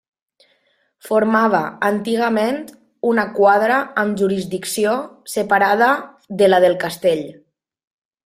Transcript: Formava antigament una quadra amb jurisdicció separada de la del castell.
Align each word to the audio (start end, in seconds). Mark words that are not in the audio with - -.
Formava 1.07 1.59
antigament 1.89 2.57
una 3.11 3.25
quadra 3.35 3.77
amb 4.05 4.17
jurisdicció 4.23 4.97
separada 5.35 5.91
de 6.41 6.49
la 6.51 6.63
del 6.65 6.79
castell. 6.87 7.23